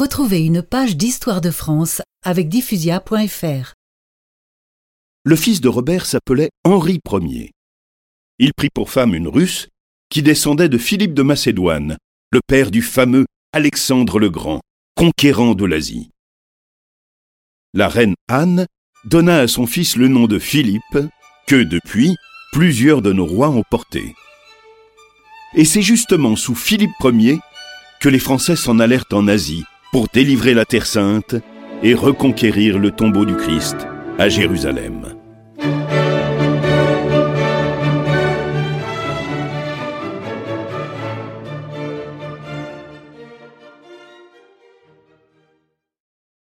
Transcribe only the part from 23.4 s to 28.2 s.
ont porté. Et c'est justement sous Philippe Ier que les